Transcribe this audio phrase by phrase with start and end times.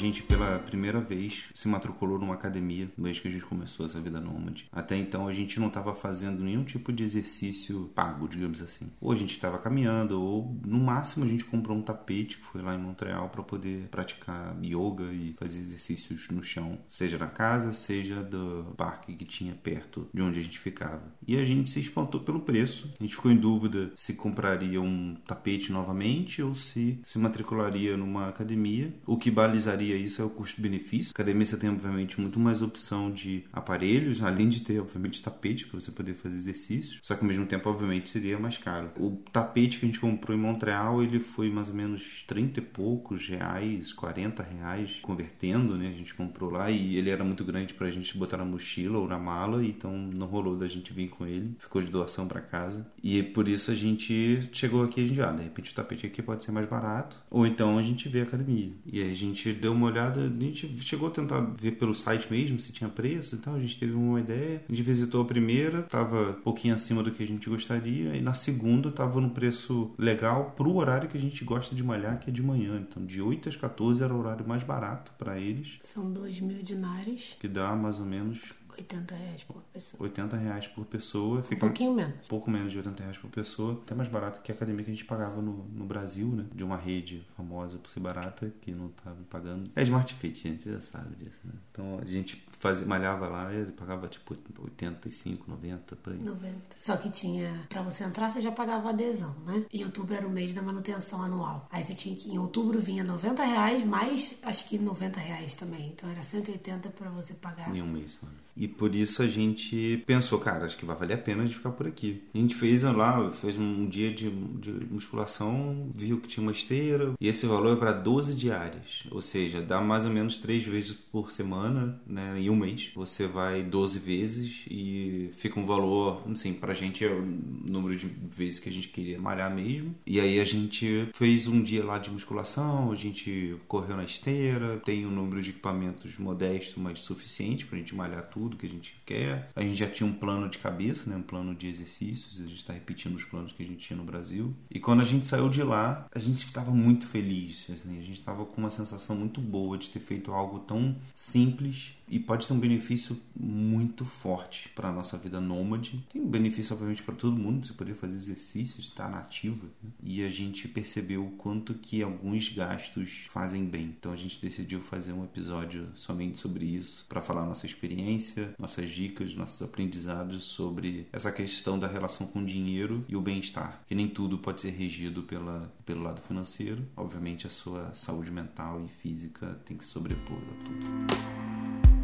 [0.00, 4.20] gente, pela primeira vez, se matriculou numa academia mês que a gente começou essa vida
[4.20, 4.66] nômade.
[4.72, 8.90] Até então, a gente não estava fazendo nenhum tipo de exercício pago, digamos assim.
[9.00, 12.62] Ou a gente estava caminhando, ou no máximo a gente comprou um tapete que foi
[12.62, 17.72] lá em Montreal para poder praticar yoga e fazer exercícios no chão, seja na casa,
[17.72, 21.02] seja do parque que tinha perto de onde a gente ficava.
[21.26, 22.92] E a gente se espantou pelo preço.
[22.98, 28.28] A gente ficou em dúvida se compraria um tapete novamente ou se se matricularia numa
[28.28, 28.94] academia.
[29.06, 31.12] O que balizaria isso é o custo-benefício.
[31.12, 35.80] Academia você tem, obviamente, muito mais opção de aparelhos, além de ter, obviamente, tapete para
[35.80, 36.98] você poder fazer exercícios.
[37.02, 38.90] Só que ao mesmo tempo, obviamente, seria mais caro.
[38.96, 42.62] O tapete que a gente comprou em Montreal, ele foi mais ou menos 30 e
[42.62, 45.88] poucos reais, 40 reais, convertendo, né?
[45.88, 48.98] A gente comprou lá e ele era muito grande para a gente botar na mochila
[48.98, 51.56] ou na mala, então não rolou da gente vir com ele.
[51.58, 52.86] Ficou de doação para casa.
[53.02, 56.22] E por isso a gente chegou aqui a gente, ah, de repente o tapete aqui
[56.22, 57.20] pode ser mais barato.
[57.30, 58.72] Ou então a gente vê a academia.
[58.86, 62.60] E a gente deu uma olhada, a gente chegou a tentar ver pelo site mesmo
[62.60, 63.54] se tinha preço e tal.
[63.54, 64.62] A gente teve uma ideia.
[64.68, 68.14] A gente visitou a primeira, tava um pouquinho acima do que a gente gostaria.
[68.14, 72.18] E na segunda tava no preço legal pro horário que a gente gosta de malhar,
[72.20, 72.84] que é de manhã.
[72.88, 75.78] Então de 8 às 14 era o horário mais barato para eles.
[75.82, 77.36] São 2 mil dinares.
[77.40, 80.02] Que dá mais ou menos 80 reais por pessoa.
[80.02, 81.42] 80 reais por pessoa.
[81.42, 82.26] Fica um pouquinho menos.
[82.26, 83.80] Pouco menos de 80 reais por pessoa.
[83.84, 86.46] Até mais barato que a academia que a gente pagava no, no Brasil, né?
[86.54, 89.70] De uma rede famosa por ser barata, que não tava pagando.
[89.76, 91.52] É Smart Fit, gente, você já sabe disso, né?
[91.70, 96.18] Então a gente fazia, malhava lá e ele pagava tipo 85, 90 por aí.
[96.18, 96.54] 90.
[96.78, 99.64] Só que tinha, pra você entrar, você já pagava adesão, né?
[99.72, 101.66] Em outubro era o mês da manutenção anual.
[101.72, 105.88] Aí você tinha que, em outubro vinha 90 reais, mais acho que 90 reais também.
[105.88, 107.74] Então era 180 pra você pagar.
[107.74, 108.36] Em um mês, mano.
[108.56, 111.56] E por isso a gente pensou, cara, acho que vai valer a pena a gente
[111.56, 112.22] ficar por aqui.
[112.34, 117.14] A gente fez lá, fez um dia de, de musculação, viu que tinha uma esteira,
[117.18, 119.04] e esse valor é para 12 diárias.
[119.10, 122.38] Ou seja, dá mais ou menos 3 vezes por semana, né?
[122.50, 122.90] Um mês.
[122.94, 128.06] Você vai 12 vezes e fica um valor, assim, pra gente é o número de
[128.06, 129.94] vezes que a gente queria malhar mesmo.
[130.06, 134.80] E aí a gente fez um dia lá de musculação, a gente correu na esteira,
[134.84, 138.96] tem um número de equipamentos modesto, mas suficiente pra gente malhar tudo que a gente
[139.04, 139.50] quer.
[139.54, 141.16] A gente já tinha um plano de cabeça, né?
[141.16, 144.04] um plano de exercícios, a gente está repetindo os planos que a gente tinha no
[144.04, 144.54] Brasil.
[144.70, 148.18] E quando a gente saiu de lá, a gente estava muito feliz, assim, a gente
[148.18, 152.52] estava com uma sensação muito boa de ter feito algo tão simples e pode ter
[152.52, 156.04] um benefício muito forte para a nossa vida nômade.
[156.12, 159.66] Tem um benefício, obviamente, para todo mundo, você poder fazer exercícios, estar nativa.
[159.82, 159.90] Né?
[160.02, 163.94] E a gente percebeu o quanto que alguns gastos fazem bem.
[163.98, 168.90] Então a gente decidiu fazer um episódio somente sobre isso, para falar nossa experiência, nossas
[168.90, 173.84] dicas, nossos aprendizados sobre essa questão da relação com o dinheiro e o bem-estar.
[173.86, 176.84] Que nem tudo pode ser regido pela, pelo lado financeiro.
[176.96, 181.99] Obviamente, a sua saúde mental e física tem que sobrepor a tudo.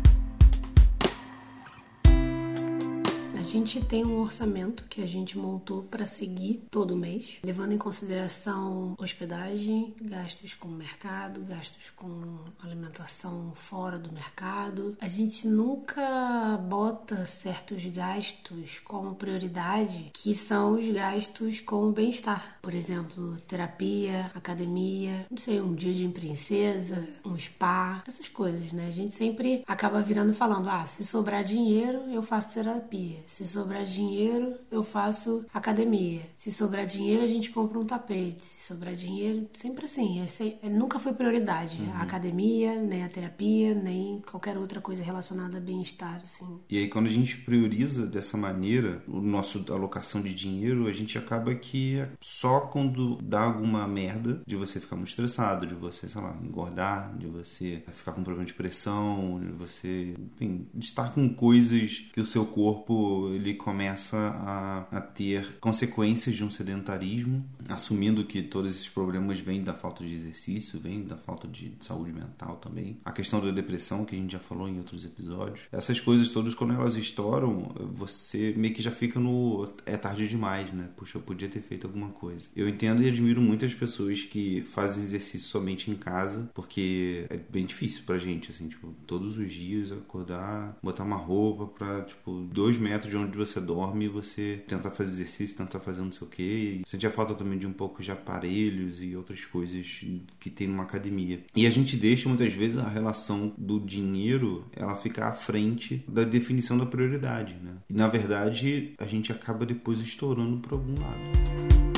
[3.47, 8.95] Gente tem um orçamento que a gente montou para seguir todo mês, levando em consideração
[8.99, 14.97] hospedagem, gastos com mercado, gastos com alimentação fora do mercado.
[15.01, 22.59] A gente nunca bota certos gastos como prioridade, que são os gastos com bem-estar.
[22.61, 28.89] Por exemplo, terapia, academia, não sei, um dia de princesa, um spa, essas coisas, né?
[28.89, 33.19] A gente sempre acaba virando falando: ah, se sobrar dinheiro, eu faço terapia.
[33.37, 36.23] Se sobrar dinheiro, eu faço academia.
[36.35, 38.43] Se sobrar dinheiro, a gente compra um tapete.
[38.43, 40.23] Se sobrar dinheiro, sempre assim.
[40.23, 41.77] É, é, nunca foi prioridade.
[41.79, 41.93] Uhum.
[41.93, 46.61] A academia, nem a terapia, nem qualquer outra coisa relacionada a bem-estar, assim.
[46.71, 51.19] E aí, quando a gente prioriza dessa maneira o nosso alocação de dinheiro, a gente
[51.19, 56.23] acaba que só quando dá alguma merda de você ficar muito estressado, de você, sei
[56.23, 61.29] lá, engordar, de você ficar com problema de pressão, de você, enfim, de estar com
[61.29, 68.25] coisas que o seu corpo ele começa a, a ter consequências de um sedentarismo, assumindo
[68.25, 72.57] que todos esses problemas vêm da falta de exercício, vêm da falta de saúde mental
[72.57, 72.99] também.
[73.05, 75.61] A questão da depressão, que a gente já falou em outros episódios.
[75.73, 79.69] Essas coisas todas, quando elas estouram, você meio que já fica no.
[79.85, 80.89] É tarde demais, né?
[80.97, 82.49] Puxa, eu podia ter feito alguma coisa.
[82.55, 87.65] Eu entendo e admiro muitas pessoas que fazem exercício somente em casa, porque é bem
[87.65, 92.79] difícil pra gente, assim, tipo, todos os dias acordar, botar uma roupa pra, tipo, dois
[92.79, 96.83] metros de onde você dorme, você tenta fazer exercício, tenta fazer não sei o que.
[96.87, 100.05] Sentia falta também de um pouco de aparelhos e outras coisas
[100.39, 101.41] que tem numa academia.
[101.55, 106.25] E a gente deixa muitas vezes a relação do dinheiro ela ficar à frente da
[106.25, 107.73] definição da prioridade, né?
[107.89, 111.96] E na verdade a gente acaba depois estourando por algum lado.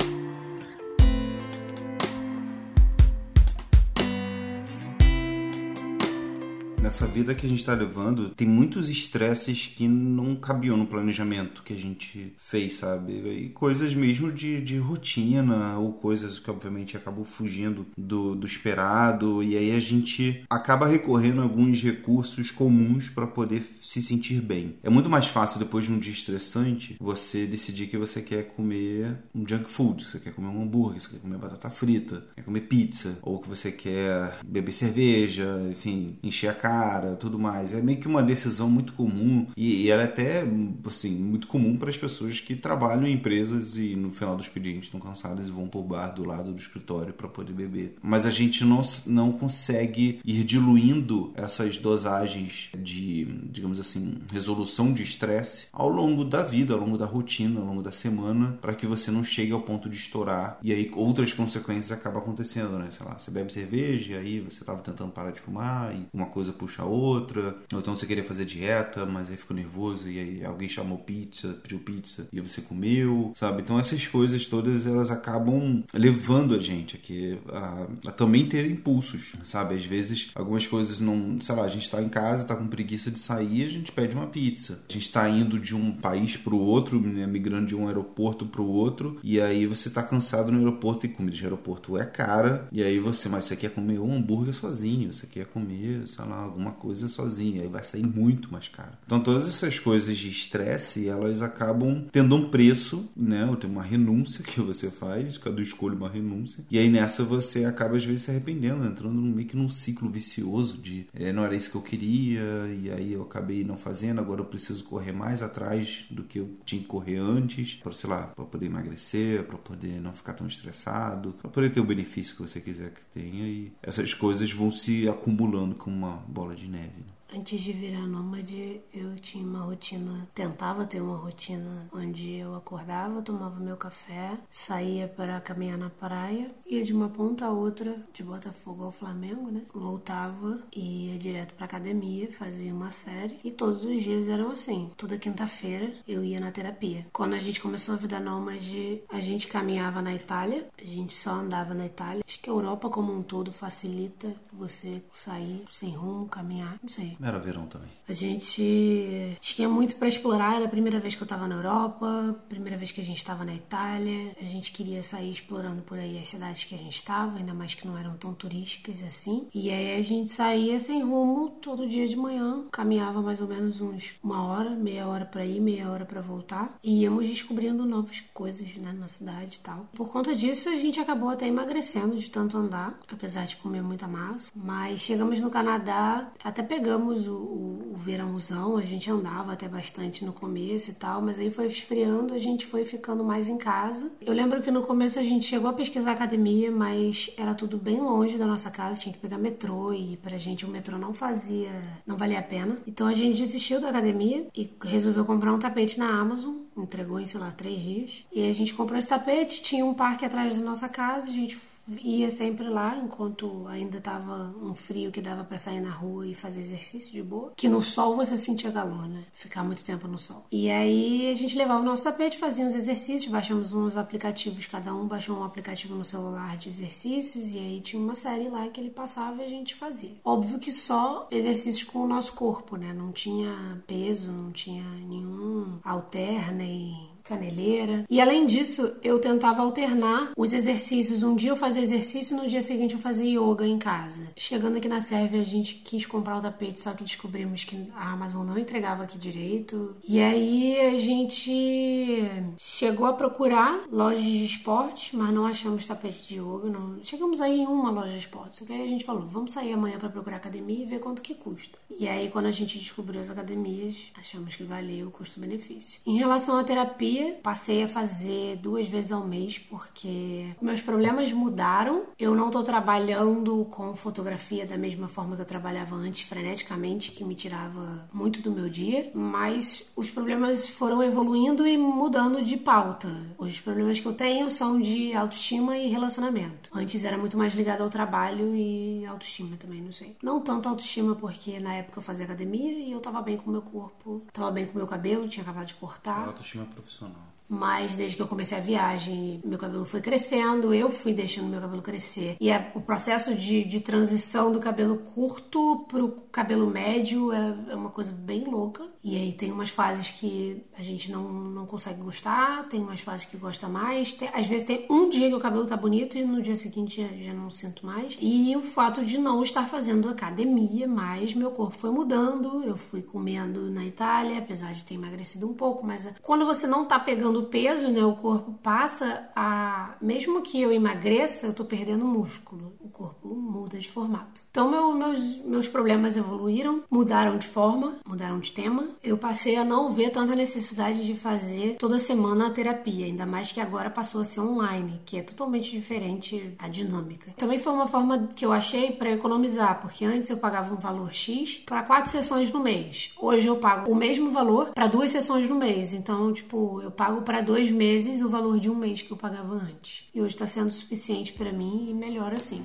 [6.89, 11.63] Nessa vida que a gente está levando, tem muitos estresses que não cabiam no planejamento
[11.63, 13.13] que a gente fez, sabe?
[13.13, 19.43] E coisas mesmo de, de rotina, ou coisas que obviamente acabam fugindo do, do esperado,
[19.43, 24.77] e aí a gente acaba recorrendo a alguns recursos comuns para poder se sentir bem.
[24.83, 29.15] É muito mais fácil depois de um dia estressante você decidir que você quer comer
[29.35, 32.63] um junk food, você quer comer um hambúrguer, você quer comer batata frita, quer comer
[32.63, 36.78] pizza, ou que você quer beber cerveja, enfim, encher a cara,
[37.19, 37.75] tudo mais.
[37.75, 40.45] É meio que uma decisão muito comum e, e ela é até
[40.87, 44.87] assim muito comum para as pessoas que trabalham em empresas e no final do expediente
[44.87, 47.97] estão cansadas e vão pro bar do lado do escritório para poder beber.
[48.03, 55.03] Mas a gente não, não consegue ir diluindo essas dosagens de, digamos assim, resolução de
[55.03, 58.87] estresse ao longo da vida, ao longo da rotina, ao longo da semana, para que
[58.87, 62.89] você não chegue ao ponto de estourar e aí outras consequências acabam acontecendo, né?
[62.91, 66.53] Sei lá, você bebe cerveja, aí você estava tentando parar de fumar e uma coisa
[66.53, 70.45] puxa a outra, ou então você queria fazer dieta, mas aí ficou nervoso e aí
[70.45, 73.63] alguém chamou pizza, pediu pizza e você comeu, sabe?
[73.63, 79.33] Então essas coisas todas elas acabam levando a gente aqui a, a também ter impulsos,
[79.45, 79.75] sabe?
[79.75, 83.11] Às vezes algumas coisas não, sei lá, a gente está em casa, está com preguiça
[83.11, 84.81] de sair, a gente pede uma pizza.
[84.89, 88.47] A gente está indo de um país para o outro, né, migrando de um aeroporto
[88.47, 92.05] para o outro, e aí você está cansado no aeroporto e comida de aeroporto é
[92.05, 96.25] cara, e aí você, mas você quer comer um hambúrguer sozinho, você quer comer, sei
[96.25, 98.93] lá, alguma coisa sozinho, aí vai sair muito mais caro.
[99.07, 103.49] Então todas essas coisas de estresse, elas acabam tendo um preço, né?
[103.61, 107.97] Tem uma renúncia que você faz, cada escolha uma renúncia, e aí nessa você acaba
[107.97, 111.71] às vezes se arrependendo, entrando meio que num ciclo vicioso de é, não era isso
[111.71, 112.43] que eu queria,
[112.83, 116.51] e aí eu acabei não fazendo, agora eu preciso correr mais atrás do que eu
[116.65, 120.47] tinha que correr antes, para sei lá, para poder emagrecer, para poder não ficar tão
[120.47, 124.71] estressado, para poder ter o benefício que você quiser que tenha e essas coisas vão
[124.71, 127.01] se acumulando como uma bola de neve.
[127.01, 127.18] Né?
[127.31, 133.21] Antes de virar nômade, eu tinha uma rotina, tentava ter uma rotina onde eu acordava,
[133.21, 138.23] tomava meu café, saía para caminhar na praia, ia de uma ponta a outra, de
[138.23, 139.63] Botafogo ao Flamengo, né?
[139.75, 144.91] Voltava e ia direto para academia, fazia uma série e todos os dias eram assim.
[144.97, 147.07] Toda quinta-feira eu ia na terapia.
[147.13, 151.33] Quando a gente começou a vida nômade, a gente caminhava na Itália, a gente só
[151.33, 152.25] andava na Itália.
[152.27, 157.18] Acho que a Europa como um todo facilita você sair sem rumo, caminhar, não sei.
[157.21, 157.89] Era verão também.
[158.09, 160.57] A gente tinha muito para explorar.
[160.57, 163.45] Era a primeira vez que eu estava na Europa, primeira vez que a gente estava
[163.45, 164.33] na Itália.
[164.41, 167.75] A gente queria sair explorando por aí as cidades que a gente estava, ainda mais
[167.75, 169.47] que não eram tão turísticas assim.
[169.55, 173.81] E aí a gente saía sem rumo todo dia de manhã, caminhava mais ou menos
[173.81, 176.79] uns uma hora, meia hora para ir, meia hora para voltar.
[176.83, 179.89] E íamos descobrindo novas coisas né, na cidade e tal.
[179.93, 184.07] Por conta disso, a gente acabou até emagrecendo de tanto andar, apesar de comer muita
[184.07, 184.51] massa.
[184.55, 190.25] Mas chegamos no Canadá, até pegamos o, o, o, verãozão, a gente andava até bastante
[190.25, 194.11] no começo e tal, mas aí foi esfriando, a gente foi ficando mais em casa.
[194.21, 198.01] Eu lembro que no começo a gente chegou a pesquisar academia, mas era tudo bem
[198.01, 201.71] longe da nossa casa, tinha que pegar metrô e pra gente o metrô não fazia,
[202.07, 202.79] não valia a pena.
[202.87, 207.27] Então a gente desistiu da academia e resolveu comprar um tapete na Amazon, entregou em,
[207.27, 208.27] sei lá, três dias.
[208.33, 211.57] E a gente comprou esse tapete, tinha um parque atrás da nossa casa, a gente
[212.01, 216.35] ia sempre lá enquanto ainda tava um frio que dava para sair na rua e
[216.35, 217.53] fazer exercício de boa.
[217.57, 219.25] Que no sol você sentia calor, né?
[219.33, 220.45] Ficar muito tempo no sol.
[220.51, 224.95] E aí a gente levava o nosso tapete, fazia uns exercícios, baixamos uns aplicativos, cada
[224.95, 228.81] um baixou um aplicativo no celular de exercícios e aí tinha uma série lá que
[228.81, 230.17] ele passava e a gente fazia.
[230.25, 232.93] Óbvio que só exercícios com o nosso corpo, né?
[232.93, 238.05] Não tinha peso, não tinha nenhum alter nem caneleira.
[238.09, 241.23] E além disso, eu tentava alternar os exercícios.
[241.23, 244.33] Um dia eu fazia exercício, no dia seguinte eu fazia yoga em casa.
[244.37, 248.13] Chegando aqui na Sérvia, a gente quis comprar o tapete, só que descobrimos que a
[248.13, 249.95] Amazon não entregava aqui direito.
[250.07, 252.25] E aí a gente
[252.57, 256.71] chegou a procurar lojas de esporte, mas não achamos tapete de yoga.
[256.71, 256.99] Não...
[257.03, 259.73] Chegamos aí em uma loja de esporte, só que aí a gente falou, vamos sair
[259.73, 261.79] amanhã para procurar academia e ver quanto que custa.
[261.99, 266.01] E aí quando a gente descobriu as academias, achamos que valeu o custo-benefício.
[266.07, 272.05] Em relação à terapia, passei a fazer duas vezes ao mês porque meus problemas mudaram.
[272.19, 277.25] Eu não tô trabalhando com fotografia da mesma forma que eu trabalhava antes, freneticamente, que
[277.25, 283.09] me tirava muito do meu dia, mas os problemas foram evoluindo e mudando de pauta.
[283.37, 286.71] Hoje os problemas que eu tenho são de autoestima e relacionamento.
[286.73, 290.17] Antes era muito mais ligado ao trabalho e autoestima também, não sei.
[290.23, 293.53] Não tanto autoestima porque na época eu fazia academia e eu tava bem com o
[293.53, 296.27] meu corpo, tava bem com o meu cabelo, tinha acabado de cortar.
[296.27, 297.08] Autoestima profissional.
[297.09, 297.38] no?
[297.49, 301.61] Mas desde que eu comecei a viagem, meu cabelo foi crescendo, eu fui deixando meu
[301.61, 302.37] cabelo crescer.
[302.41, 307.75] E é, o processo de, de transição do cabelo curto pro cabelo médio é, é
[307.75, 308.87] uma coisa bem louca.
[309.03, 313.25] E aí tem umas fases que a gente não, não consegue gostar, tem umas fases
[313.25, 314.13] que gosta mais.
[314.13, 317.01] Tem, às vezes tem um dia que o cabelo tá bonito e no dia seguinte
[317.01, 318.19] já, já não sinto mais.
[318.21, 322.63] E o fato de não estar fazendo academia mais, meu corpo foi mudando.
[322.65, 326.85] Eu fui comendo na Itália, apesar de ter emagrecido um pouco, mas quando você não
[326.85, 329.97] tá pegando peso, né, o corpo passa a.
[330.01, 332.73] Mesmo que eu emagreça, eu tô perdendo músculo.
[332.81, 334.43] O corpo muda de formato.
[334.51, 339.65] Então, meu, meus, meus problemas evoluíram, mudaram de forma, mudaram de tema eu passei a
[339.65, 344.21] não ver tanta necessidade de fazer toda semana a terapia, ainda mais que agora passou
[344.21, 347.33] a ser online, que é totalmente diferente a dinâmica.
[347.37, 351.13] Também foi uma forma que eu achei para economizar, porque antes eu pagava um valor
[351.13, 353.11] X para quatro sessões no mês.
[353.19, 355.95] Hoje eu pago o mesmo valor para duas sessões no mês.
[355.95, 359.53] Então, tipo, eu pago para dois meses o valor de um mês que eu pagava
[359.53, 360.09] antes.
[360.15, 362.65] E hoje está sendo suficiente para mim e melhor assim.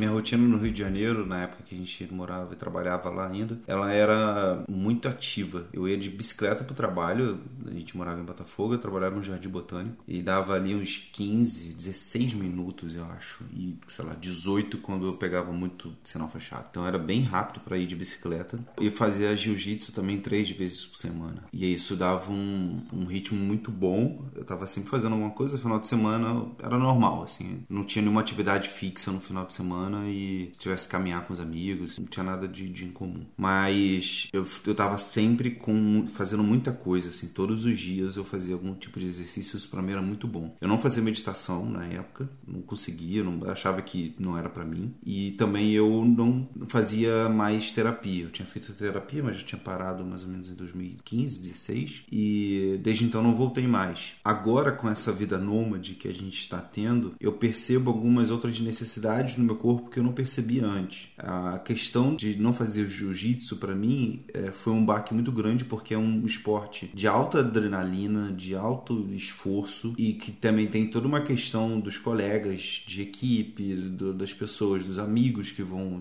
[0.00, 3.28] Minha rotina no Rio de Janeiro, na época que a gente morava e trabalhava lá
[3.28, 5.66] ainda, ela era muito ativa.
[5.74, 9.50] Eu ia de bicicleta pro trabalho, a gente morava em Botafogo, eu trabalhava no Jardim
[9.50, 15.06] Botânico e dava ali uns 15, 16 minutos, eu acho, e sei lá, 18 quando
[15.06, 16.68] eu pegava muito sinal fechado.
[16.70, 18.58] Então era bem rápido para ir de bicicleta.
[18.80, 21.44] E fazia jiu-jitsu também três vezes por semana.
[21.52, 24.24] E isso dava um, um ritmo muito bom.
[24.34, 27.64] Eu tava sempre fazendo alguma coisa, final de semana era normal, assim.
[27.68, 31.40] Não tinha nenhuma atividade fixa no final de semana e tivesse que caminhar com os
[31.40, 33.24] amigos, não tinha nada de, de incomum.
[33.36, 38.54] Mas eu, eu tava sempre com fazendo muita coisa, assim, todos os dias eu fazia
[38.54, 40.56] algum tipo de exercício, isso pra mim era muito bom.
[40.60, 44.94] Eu não fazia meditação na época, não conseguia, não achava que não era para mim.
[45.04, 48.24] E também eu não fazia mais terapia.
[48.24, 52.78] Eu tinha feito terapia, mas já tinha parado mais ou menos em 2015, 16 e
[52.82, 54.14] desde então não voltei mais.
[54.24, 59.36] Agora com essa vida nômade que a gente está tendo, eu percebo algumas outras necessidades
[59.36, 61.08] no meu corpo corpo que eu não percebi antes.
[61.16, 65.94] A questão de não fazer jiu-jitsu para mim é, foi um baque muito grande porque
[65.94, 71.20] é um esporte de alta adrenalina, de alto esforço e que também tem toda uma
[71.20, 75.98] questão dos colegas de equipe, do, das pessoas, dos amigos que vão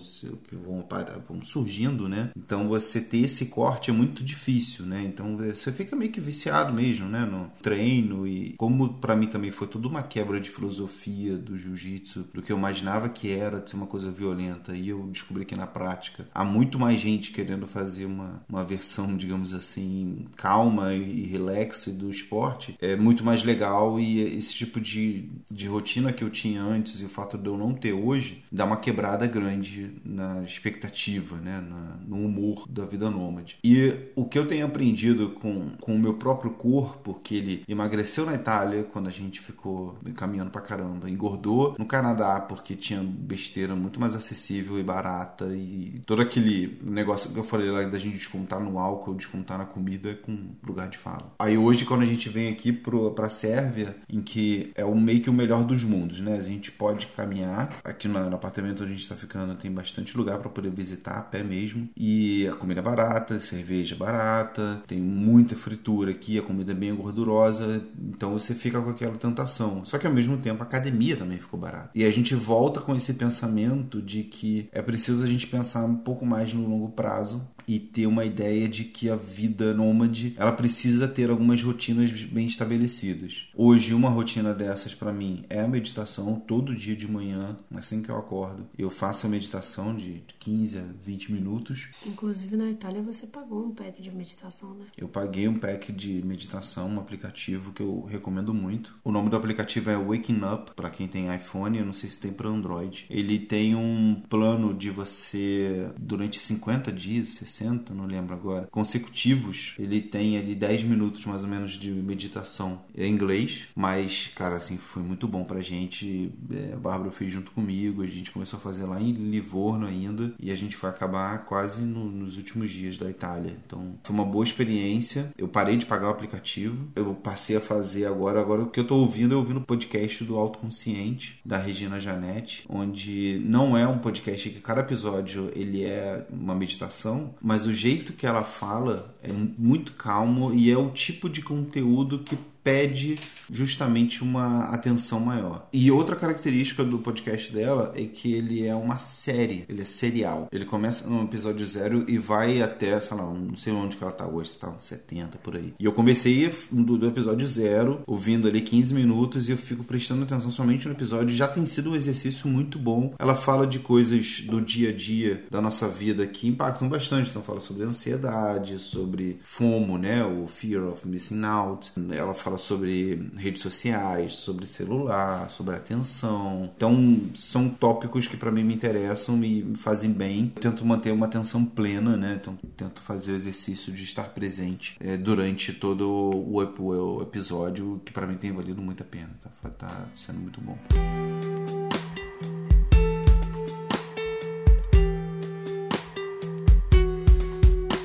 [0.48, 0.86] que vão,
[1.28, 2.32] vão surgindo, né?
[2.36, 5.04] Então você ter esse corte é muito difícil, né?
[5.04, 7.26] Então você fica meio que viciado mesmo, né?
[7.26, 12.28] No treino e como para mim também foi tudo uma quebra de filosofia do jiu-jitsu,
[12.34, 14.76] do que eu imaginava que era ser uma coisa violenta.
[14.76, 19.16] E eu descobri que na prática há muito mais gente querendo fazer uma, uma versão,
[19.16, 22.76] digamos assim, calma e, e do esporte.
[22.82, 27.06] É muito mais legal e esse tipo de, de rotina que eu tinha antes e
[27.06, 31.62] o fato de eu não ter hoje dá uma quebrada grande na expectativa, né?
[31.62, 33.58] Na, no humor da vida nômade.
[33.64, 38.26] E o que eu tenho aprendido com, com o meu próprio corpo, que ele emagreceu
[38.26, 43.59] na Itália quando a gente ficou caminhando pra caramba, engordou no Canadá porque tinha besteira
[43.60, 48.00] besteira muito mais acessível e barata e todo aquele negócio que eu falei lá da
[48.00, 51.34] gente descontar no álcool, descontar na comida com lugar de fala.
[51.40, 55.22] Aí hoje quando a gente vem aqui pro, pra Sérvia, em que é o meio
[55.22, 56.38] que o melhor dos mundos, né?
[56.38, 60.16] A gente pode caminhar, aqui no, no apartamento onde a gente tá ficando tem bastante
[60.18, 64.82] lugar para poder visitar a pé mesmo e a comida é barata, cerveja é barata,
[64.88, 69.84] tem muita fritura aqui, a comida é bem gordurosa, então você fica com aquela tentação.
[69.84, 71.90] Só que ao mesmo tempo a academia também ficou barata.
[71.94, 75.84] E a gente volta com esse pensamento pensamento de que é preciso a gente pensar
[75.84, 80.34] um pouco mais no longo prazo e ter uma ideia de que a vida nômade
[80.38, 83.48] ela precisa ter algumas rotinas bem estabelecidas.
[83.56, 88.10] Hoje uma rotina dessas para mim é a meditação todo dia de manhã, assim que
[88.10, 88.68] eu acordo.
[88.76, 91.90] Eu faço a meditação de 15 a 20 minutos.
[92.08, 94.86] Inclusive na Itália você pagou um pack de meditação, né?
[94.98, 98.98] Eu paguei um pack de meditação, um aplicativo que eu recomendo muito.
[99.04, 102.20] O nome do aplicativo é Waking Up para quem tem iPhone, eu não sei se
[102.20, 103.06] tem para Android.
[103.12, 109.76] Ele tem um plano de você durante 50 dias, 60, não lembro agora, consecutivos.
[109.78, 114.78] Ele tem ali 10 minutos mais ou menos de meditação em inglês, mas cara, assim,
[114.78, 116.32] foi muito bom pra gente.
[116.52, 120.34] É, a Bárbara fez junto comigo, a gente começou a fazer lá em Livorno ainda
[120.40, 123.56] e a gente foi acabar quase no, nos últimos dias da Itália.
[123.66, 125.32] Então, foi uma boa experiência.
[125.38, 126.88] Eu parei de pagar o aplicativo.
[126.96, 130.24] Eu passei a fazer agora, agora o que eu tô ouvindo, eu ouvindo o podcast
[130.24, 136.26] do Autoconsciente da Regina Janete, onde não é um podcast que cada episódio ele é
[136.30, 141.28] uma meditação, mas o jeito que ela fala é muito calmo e é o tipo
[141.28, 142.38] de conteúdo que
[142.70, 143.18] pede
[143.52, 145.68] justamente uma atenção maior.
[145.74, 150.48] E outra característica do podcast dela é que ele é uma série, ele é serial.
[150.52, 154.12] Ele começa no episódio zero e vai até, sei lá, não sei onde que ela
[154.12, 155.74] tá hoje, se tá uns 70 por aí.
[155.80, 160.24] E eu comecei do, do episódio zero, ouvindo ali 15 minutos e eu fico prestando
[160.24, 161.36] atenção somente no episódio.
[161.36, 163.16] Já tem sido um exercício muito bom.
[163.18, 167.32] Ela fala de coisas do dia a dia da nossa vida que impactam bastante.
[167.32, 171.92] Então fala sobre ansiedade, sobre FOMO, né, o Fear of Missing Out.
[172.12, 176.70] Ela fala sobre redes sociais, sobre celular, sobre atenção.
[176.76, 180.52] Então, são tópicos que para mim me interessam e me fazem bem.
[180.56, 182.38] Eu tento manter uma atenção plena, né?
[182.40, 188.12] Então, tento fazer o exercício de estar presente é, durante todo o, o episódio, que
[188.12, 189.30] para mim tem valido muito a pena.
[189.42, 190.78] Tá, tá sendo muito bom.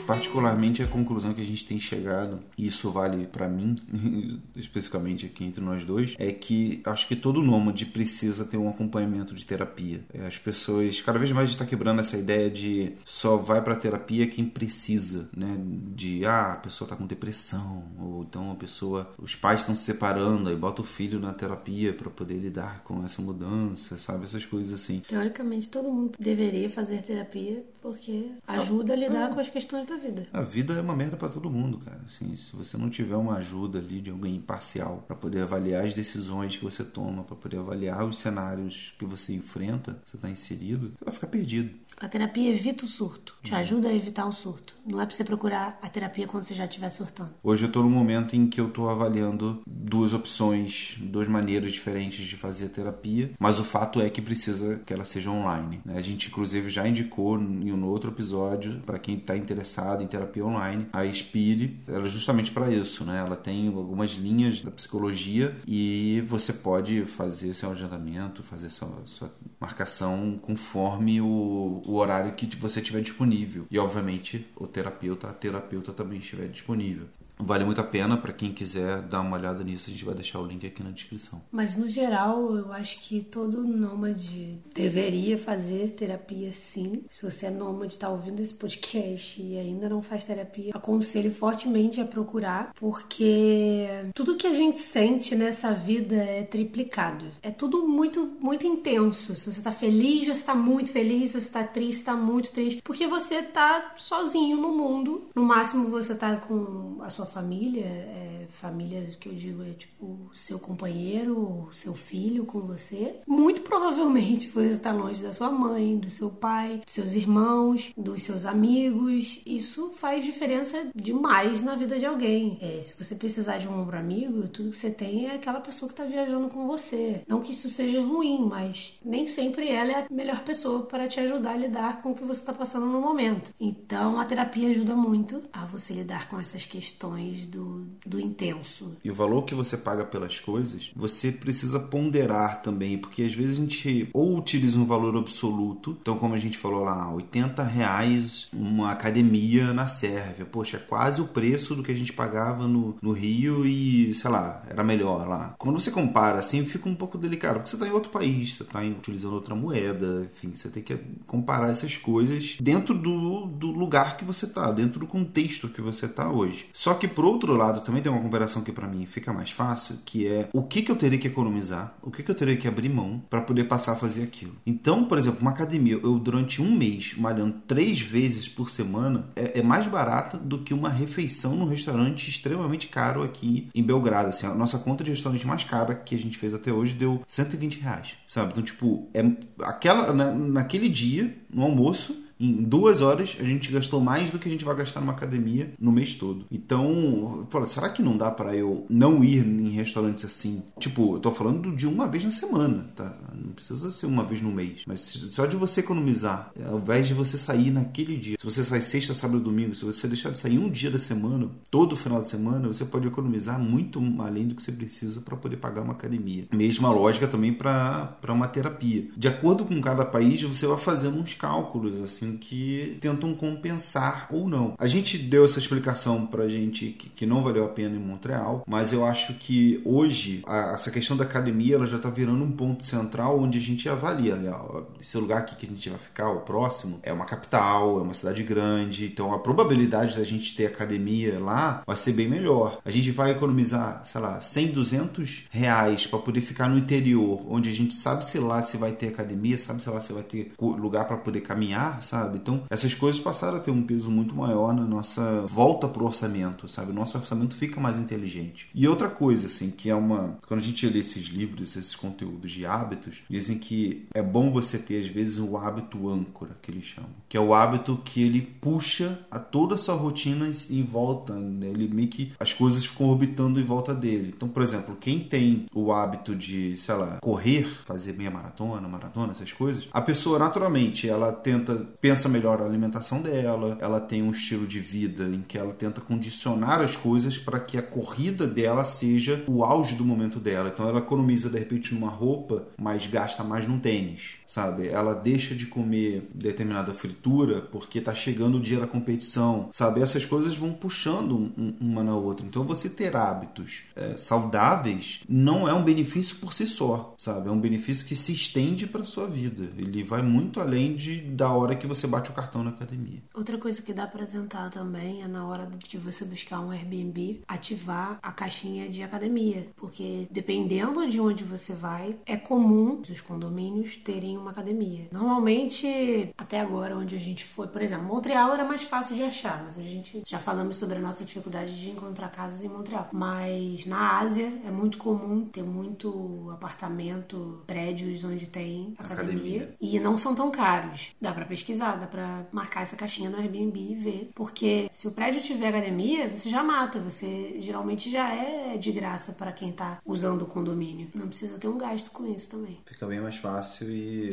[0.06, 3.75] Particularmente a conclusão que a gente tem chegado, e isso vale para mim,
[4.56, 9.34] especificamente aqui entre nós dois, é que acho que todo nômade precisa ter um acompanhamento
[9.34, 10.00] de terapia.
[10.12, 14.26] É, as pessoas, cada vez mais está quebrando essa ideia de só vai para terapia
[14.26, 15.56] quem precisa, né?
[15.94, 19.82] De ah, a pessoa tá com depressão, ou então a pessoa, os pais estão se
[19.82, 24.25] separando, aí bota o filho na terapia para poder lidar com essa mudança, sabe?
[24.25, 25.00] Essas coisas assim.
[25.00, 30.26] Teoricamente, todo mundo deveria fazer terapia porque ajuda a lidar com as questões da vida.
[30.32, 32.00] A vida é uma merda para todo mundo, cara.
[32.06, 35.92] Assim, se você não tiver uma ajuda ali de alguém imparcial para poder avaliar as
[35.92, 40.94] decisões que você toma, para poder avaliar os cenários que você enfrenta, você está inserido,
[40.96, 41.84] você vai ficar perdido.
[42.00, 44.74] A terapia evita o surto, te ajuda a evitar o surto.
[44.84, 47.30] Não é para você procurar a terapia quando você já estiver surtando.
[47.42, 52.26] Hoje eu estou no momento em que eu estou avaliando duas opções, duas maneiras diferentes
[52.26, 55.80] de fazer a terapia, mas o fato é que precisa que ela seja online.
[55.84, 55.96] Né?
[55.96, 60.44] A gente inclusive já indicou em um outro episódio para quem está interessado em terapia
[60.44, 63.18] online, a Spire, ela é justamente para isso, né?
[63.18, 69.32] Ela tem algumas linhas da psicologia e você pode fazer seu agendamento, fazer sua, sua
[69.60, 73.66] marcação conforme o o horário que você tiver disponível.
[73.70, 77.06] E, obviamente, o terapeuta, a terapeuta também estiver disponível.
[77.38, 79.88] Vale muito a pena para quem quiser dar uma olhada nisso.
[79.88, 81.42] A gente vai deixar o link aqui na descrição.
[81.50, 87.04] Mas no geral, eu acho que todo nômade deveria fazer terapia sim.
[87.11, 92.00] Se você é nômade, está ouvindo esse podcast e ainda não faz terapia, aconselho fortemente
[92.00, 97.26] a procurar, porque tudo que a gente sente nessa vida é triplicado.
[97.42, 99.35] É tudo muito, muito intenso.
[99.35, 101.30] Se você está feliz, você está muito feliz.
[101.30, 102.82] Se você está triste, está muito triste.
[102.82, 105.28] Porque você está sozinho no mundo.
[105.35, 109.72] No máximo, você está com a sua sua família, é, família que eu digo é
[109.72, 115.98] tipo seu companheiro, seu filho com você, muito provavelmente você está longe da sua mãe,
[115.98, 119.40] do seu pai, dos seus irmãos, dos seus amigos.
[119.46, 122.58] Isso faz diferença demais na vida de alguém.
[122.60, 125.88] É, se você precisar de um ombro amigo, tudo que você tem é aquela pessoa
[125.88, 127.22] que está viajando com você.
[127.26, 131.20] Não que isso seja ruim, mas nem sempre ela é a melhor pessoa para te
[131.20, 133.52] ajudar a lidar com o que você está passando no momento.
[133.58, 138.96] Então a terapia ajuda muito a você lidar com essas questões questões do, do intenso.
[139.05, 143.59] E o valor que você paga pelas coisas, você precisa ponderar também, porque às vezes
[143.59, 148.48] a gente ou utiliza um valor absoluto, então como a gente falou lá, 80 reais
[148.53, 152.96] uma academia na Sérvia, poxa, é quase o preço do que a gente pagava no,
[153.00, 155.55] no Rio e, sei lá, era melhor lá.
[155.59, 158.62] Quando você compara assim, fica um pouco delicado, porque você está em outro país, você
[158.62, 164.16] está utilizando outra moeda, enfim, você tem que comparar essas coisas dentro do, do lugar
[164.16, 166.66] que você está, dentro do contexto que você está hoje.
[166.72, 169.50] Só que que por outro lado também tem uma comparação que para mim fica mais
[169.50, 172.56] fácil, que é o que, que eu teria que economizar, o que, que eu teria
[172.56, 174.54] que abrir mão para poder passar a fazer aquilo.
[174.66, 179.58] Então, por exemplo, uma academia, eu durante um mês malhando três vezes por semana é,
[179.58, 184.28] é mais barata do que uma refeição num restaurante extremamente caro aqui em Belgrado.
[184.28, 187.22] Assim, a nossa conta de restaurante mais cara que a gente fez até hoje deu
[187.26, 188.52] 120 reais, sabe?
[188.52, 189.22] Então, tipo, é
[189.62, 194.49] aquela na, naquele dia, no almoço, em duas horas a gente gastou mais do que
[194.49, 196.47] a gente vai gastar numa academia no mês todo.
[196.51, 200.62] Então, fala, será que não dá para eu não ir em restaurantes assim?
[200.79, 203.16] Tipo, eu tô falando de uma vez na semana, tá?
[203.35, 204.83] Não precisa ser uma vez no mês.
[204.87, 208.37] Mas só de você economizar, ao invés de você sair naquele dia.
[208.38, 210.99] Se você sai sexta, sábado e domingo, se você deixar de sair um dia da
[210.99, 215.37] semana, todo final de semana, você pode economizar muito além do que você precisa para
[215.37, 216.47] poder pagar uma academia.
[216.53, 219.09] Mesma lógica também para uma terapia.
[219.16, 224.26] De acordo com cada país, você vai fazendo uns cálculos assim assim, que tentam compensar
[224.30, 224.74] ou não.
[224.78, 228.64] A gente deu essa explicação pra gente que, que não valeu a pena em Montreal,
[228.66, 232.52] mas eu acho que hoje a, essa questão da academia ela já tá virando um
[232.52, 234.52] ponto central onde a gente avalia, né?
[235.00, 238.14] esse lugar aqui que a gente vai ficar, o próximo, é uma capital, é uma
[238.14, 242.78] cidade grande, então a probabilidade da gente ter academia lá vai ser bem melhor.
[242.84, 247.68] A gente vai economizar, sei lá, 100, 200 reais para poder ficar no interior, onde
[247.70, 250.52] a gente sabe se lá se vai ter academia, sabe se lá se vai ter
[250.58, 252.13] lugar para poder caminhar, sabe?
[252.35, 256.68] Então, essas coisas passaram a ter um peso muito maior na nossa volta pro orçamento,
[256.68, 256.90] sabe?
[256.90, 258.68] O nosso orçamento fica mais inteligente.
[258.74, 260.38] E outra coisa, assim, que é uma.
[260.46, 264.79] Quando a gente lê esses livros, esses conteúdos de hábitos, dizem que é bom você
[264.79, 267.11] ter, às vezes, o hábito âncora, que eles chamam.
[267.29, 271.68] Que é o hábito que ele puxa a toda a sua rotina em volta, né?
[271.68, 274.33] Ele meio que as coisas ficam orbitando em volta dele.
[274.37, 279.33] Então, por exemplo, quem tem o hábito de, sei lá, correr, fazer meia maratona, maratona,
[279.33, 284.30] essas coisas, a pessoa naturalmente ela tenta, pensa melhor a alimentação dela, ela tem um
[284.30, 288.84] estilo de vida em que ela tenta condicionar as coisas para que a corrida dela
[288.84, 290.68] seja o auge do momento dela.
[290.68, 294.88] Então ela economiza de repente numa roupa, mas gasta mais num tênis, sabe?
[294.88, 300.00] Ela deixa de comer determinada fritura porque tá chegando o dia da competição, sabe?
[300.00, 302.46] Essas coisas vão puxando uma na outra.
[302.46, 307.48] Então você ter hábitos é, saudáveis não é um benefício por si só, sabe?
[307.48, 309.68] É um benefício que se estende para sua vida.
[309.76, 313.22] Ele vai muito além de da hora que você bate o cartão na academia.
[313.33, 317.42] Outra coisa que dá para tentar também é na hora de você buscar um Airbnb,
[317.46, 323.96] ativar a caixinha de academia, porque dependendo de onde você vai, é comum os condomínios
[323.96, 325.09] terem uma academia.
[325.12, 329.62] Normalmente, até agora onde a gente foi, por exemplo, Montreal era mais fácil de achar,
[329.64, 333.09] mas a gente já falamos sobre a nossa dificuldade de encontrar casas em Montreal.
[333.12, 339.75] Mas na Ásia é muito comum ter muito apartamento, prédios onde tem academia, academia.
[339.81, 341.12] e não são tão caros.
[341.20, 345.12] Dá para pesquisar, dá para marcar essa caixinha no Airbnb e ver, porque se o
[345.12, 349.99] prédio tiver academia, você já mata, você geralmente já é de graça para quem tá
[350.05, 351.09] usando o condomínio.
[351.14, 352.79] Não precisa ter um gasto com isso também.
[352.85, 354.23] Fica bem mais fácil e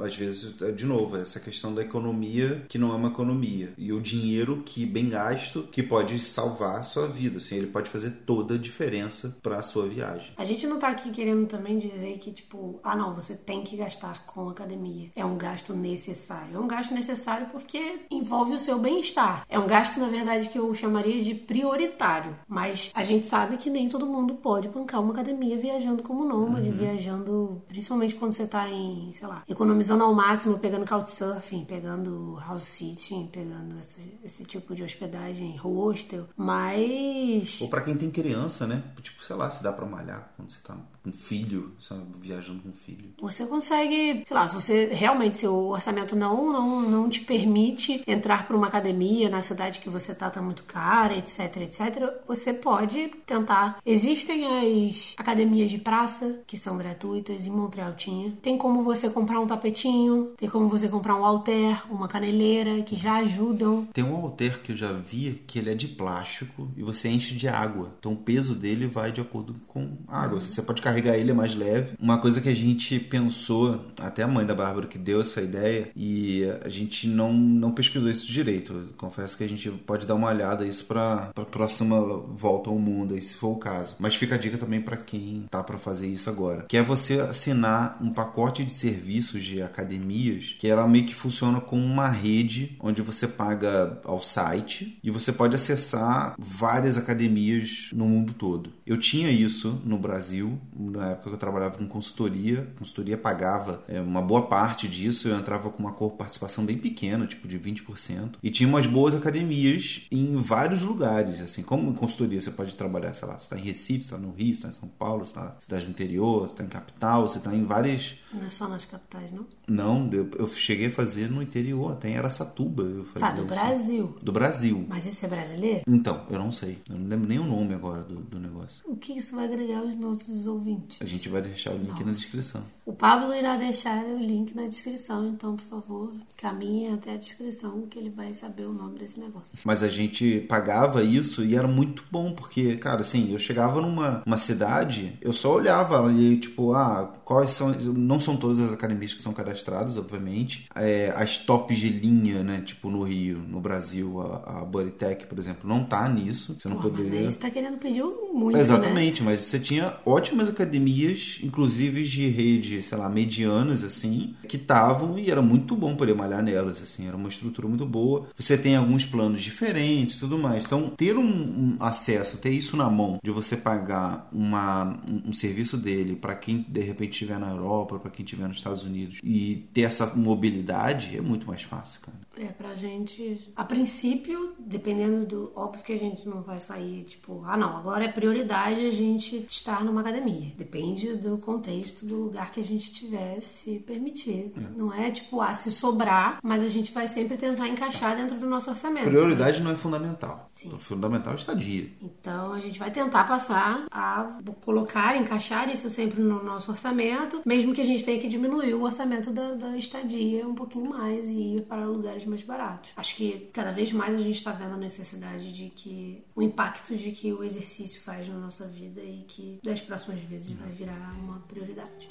[0.00, 3.92] às vezes, é, de novo, essa questão da economia que não é uma economia e
[3.92, 8.10] o dinheiro que bem gasto que pode salvar a sua vida, assim, ele pode fazer
[8.26, 10.32] toda a diferença para a sua viagem.
[10.36, 13.76] A gente não tá aqui querendo também dizer que tipo, ah não, você tem que
[13.76, 15.10] gastar com academia.
[15.14, 16.56] É um gasto necessário.
[16.56, 19.44] É um gasto necessário porque envolve o seu bem-estar.
[19.48, 22.36] É um gasto, na verdade, que eu chamaria de prioritário.
[22.48, 26.68] Mas a gente sabe que nem todo mundo pode bancar uma academia viajando como nômade,
[26.68, 26.76] uhum.
[26.76, 32.64] viajando, principalmente quando você tá em, sei lá, economizando ao máximo, pegando couchsurfing, pegando house
[32.64, 36.26] sitting, pegando esse, esse tipo de hospedagem, hostel.
[36.36, 37.60] Mas.
[37.60, 38.82] Ou para quem tem criança, né?
[39.02, 42.02] Tipo, sei lá, se dá para malhar quando você tá um filho, sabe?
[42.20, 43.14] viajando com um filho.
[43.20, 48.46] Você consegue, sei lá, se você realmente seu orçamento não não, não te permite entrar
[48.46, 53.08] para uma academia na cidade que você tá tá muito cara, etc, etc, você pode
[53.26, 53.78] tentar.
[53.84, 58.32] Existem as academias de praça que são gratuitas em Montreal tinha.
[58.42, 62.96] Tem como você comprar um tapetinho, tem como você comprar um halter, uma caneleira que
[62.96, 63.86] já ajudam.
[63.92, 67.34] Tem um halter que eu já vi que ele é de plástico e você enche
[67.34, 67.92] de água.
[67.98, 70.36] Então o peso dele vai de acordo com a água.
[70.36, 70.40] Uhum.
[70.40, 71.92] Você pode carregar ele é mais leve.
[72.00, 75.90] Uma coisa que a gente pensou, até a mãe da Bárbara que deu essa ideia,
[75.94, 78.88] e a gente não, não pesquisou isso direito.
[78.96, 83.12] Confesso que a gente pode dar uma olhada isso para a próxima volta ao mundo,
[83.12, 83.96] aí, se for o caso.
[83.98, 87.20] Mas fica a dica também para quem tá para fazer isso agora, que é você
[87.20, 88.72] assinar um pacote de
[89.10, 94.22] serviços de academias, que ela meio que funciona como uma rede onde você paga ao
[94.22, 98.72] site e você pode acessar várias academias no mundo todo.
[98.86, 103.82] Eu tinha isso no Brasil, na época que eu trabalhava com consultoria, a consultoria pagava
[103.88, 108.36] é, uma boa parte disso, eu entrava com uma participação bem pequena, tipo de 20%,
[108.42, 112.40] e tinha umas boas academias em vários lugares, assim, como consultoria.
[112.40, 114.68] Você pode trabalhar, sei lá, você está em Recife, você está no Rio, você está
[114.68, 117.54] em São Paulo, você está na cidade do interior, você está em capital, você está
[117.54, 118.14] em várias...
[118.32, 118.99] Não é só nas capitais,
[119.32, 119.46] não?
[119.68, 123.42] Não, eu, eu cheguei a fazer no interior, até em Aracatuba eu fazia Tá, do
[123.42, 123.48] isso.
[123.48, 124.14] Brasil.
[124.22, 124.86] Do Brasil.
[124.88, 125.82] Mas isso é brasileiro?
[125.86, 128.82] Então, eu não sei, eu não lembro nem o nome agora do, do negócio.
[128.86, 131.00] O que isso vai agregar aos nossos ouvintes?
[131.00, 132.04] A gente vai deixar o link Nossa.
[132.04, 132.62] na descrição.
[132.84, 137.82] O Pablo irá deixar o link na descrição, então, por favor, caminhe até a descrição
[137.88, 139.58] que ele vai saber o nome desse negócio.
[139.64, 144.22] Mas a gente pagava isso e era muito bom, porque, cara, assim, eu chegava numa
[144.26, 147.70] uma cidade, eu só olhava e, tipo, ah, quais são.
[147.94, 150.66] Não são todas as academias academias que são cadastradas, obviamente.
[150.74, 152.62] É, as tops de linha, né?
[152.64, 156.56] Tipo no Rio, no Brasil, a, a Bodytech, por exemplo, não tá nisso.
[156.58, 157.10] Você não Pô, poderia.
[157.10, 158.60] Mas aí você tá querendo pedir muito, né?
[158.60, 165.18] Exatamente, mas você tinha ótimas academias, inclusive de rede, sei lá, medianas, assim, que estavam
[165.18, 168.26] e era muito bom poder malhar nelas, assim, era uma estrutura muito boa.
[168.36, 170.64] Você tem alguns planos diferentes tudo mais.
[170.64, 175.32] Então, ter um, um acesso, ter isso na mão, de você pagar uma, um, um
[175.32, 179.18] serviço dele para quem de repente estiver na Europa, para quem estiver nos Estados Unidos
[179.22, 182.18] e ter essa mobilidade é muito mais fácil, cara.
[182.36, 185.52] É, pra gente, a princípio, dependendo do.
[185.54, 189.46] Óbvio que a gente não vai sair, tipo, ah, não, agora é prioridade a gente
[189.50, 190.52] estar numa academia.
[190.56, 194.52] Depende do contexto, do lugar que a gente tiver se permitir.
[194.56, 194.60] É.
[194.76, 198.46] Não é tipo, ah, se sobrar, mas a gente vai sempre tentar encaixar dentro do
[198.46, 199.08] nosso orçamento.
[199.08, 199.64] Prioridade né?
[199.64, 200.50] não é fundamental.
[200.54, 200.72] Sim.
[200.72, 201.90] O fundamental é estadia.
[202.00, 207.74] Então a gente vai tentar passar a colocar, encaixar isso sempre no nosso orçamento, mesmo
[207.74, 211.56] que a gente tenha que diminuir o orçamento da, da estadia um pouquinho mais e
[211.56, 212.92] ir para lugares mais baratos.
[212.96, 216.94] Acho que cada vez mais a gente está vendo a necessidade de que o impacto
[216.96, 221.16] de que o exercício faz na nossa vida e que das próximas vezes vai virar
[221.18, 222.08] uma prioridade.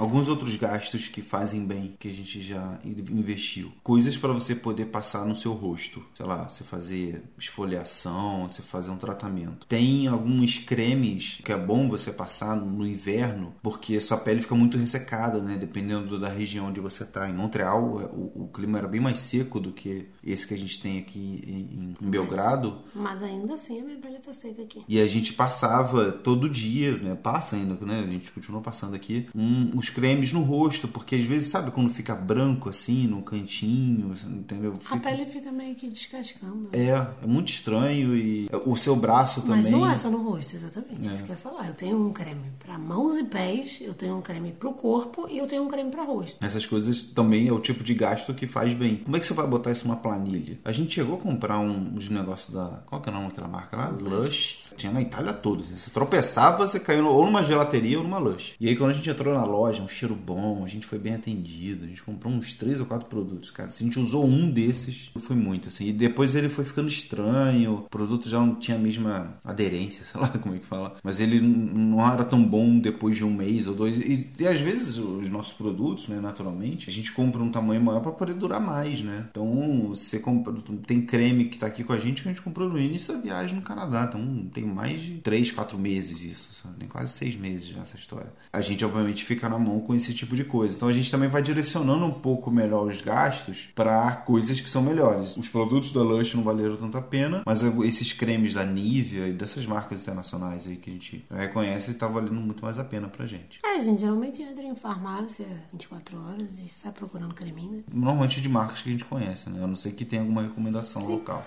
[0.00, 3.70] Alguns outros gastos que fazem bem que a gente já investiu.
[3.82, 6.02] Coisas para você poder passar no seu rosto.
[6.14, 9.66] Sei lá, você fazer esfoliação, você fazer um tratamento.
[9.66, 14.54] Tem alguns cremes que é bom você passar no inverno, porque a sua pele fica
[14.54, 15.58] muito ressecada, né?
[15.58, 17.28] Dependendo da região onde você está.
[17.28, 20.58] Em Montreal, é, o, o, clima era bem mais seco do que esse que a
[20.58, 22.78] gente tem aqui em, em Belgrado.
[22.94, 24.82] Mas, mas, ainda assim a minha pele tá seca aqui.
[24.88, 27.14] E a gente passava todo dia, né?
[27.14, 28.00] Passa ainda, né?
[28.00, 31.90] A gente continua passando aqui um, os cremes no rosto, porque às vezes, sabe quando
[31.90, 34.76] fica branco assim, no cantinho, entendeu?
[34.78, 34.94] Fica...
[34.94, 36.70] A pele fica meio que descascando.
[36.72, 39.56] É, é muito estranho e o seu braço também.
[39.56, 41.12] Mas não é só no rosto, exatamente, é.
[41.12, 41.68] isso que eu ia falar.
[41.68, 45.38] Eu tenho um creme para mãos e pés, eu tenho um creme pro corpo e
[45.38, 46.36] eu tenho um creme para rosto.
[46.40, 48.96] Essas coisas também é o tipo de gasto que faz bem.
[48.96, 50.58] Como é que você vai botar isso numa planilha?
[50.64, 52.82] A gente chegou a comprar um, uns negócios da.
[52.86, 53.88] Qual que é o nome daquela marca lá?
[53.88, 54.69] Lush.
[54.80, 55.68] Tinha na Itália todos.
[55.68, 58.54] Você tropeçava, você caiu ou numa gelateria ou numa Lush.
[58.58, 61.14] E aí quando a gente entrou na loja, um cheiro bom, a gente foi bem
[61.14, 63.70] atendido, a gente comprou uns três ou quatro produtos, cara.
[63.70, 65.88] Se a gente usou um desses, foi muito, assim.
[65.88, 70.18] E depois ele foi ficando estranho, o produto já não tinha a mesma aderência, sei
[70.18, 70.96] lá como é que fala.
[71.02, 74.00] Mas ele não era tão bom depois de um mês ou dois.
[74.00, 78.00] E, e às vezes os nossos produtos, né, naturalmente, a gente compra um tamanho maior
[78.00, 79.26] para poder durar mais, né?
[79.30, 80.54] Então, você compra,
[80.86, 83.20] tem creme que tá aqui com a gente que a gente comprou no início da
[83.20, 84.06] viagem no Canadá.
[84.08, 86.76] Então, tem mais de três, quatro meses isso, sabe?
[86.78, 88.32] tem quase seis meses já essa história.
[88.52, 90.76] A gente, obviamente, fica na mão com esse tipo de coisa.
[90.76, 94.82] Então a gente também vai direcionando um pouco melhor os gastos para coisas que são
[94.82, 95.36] melhores.
[95.36, 99.32] Os produtos da Lush não valeram tanto a pena, mas esses cremes da Nivea e
[99.32, 103.26] dessas marcas internacionais aí que a gente reconhece tá valendo muito mais a pena pra
[103.26, 103.60] gente.
[103.64, 107.82] É, a gente geralmente entra em farmácia 24 horas e sai procurando creminho, né?
[107.92, 109.62] Normalmente de marcas que a gente conhece, né?
[109.62, 111.08] A não ser que tenha alguma recomendação Sim.
[111.08, 111.44] local.